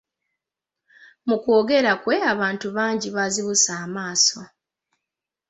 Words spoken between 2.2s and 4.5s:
abantu bangi bazibuse amaaso.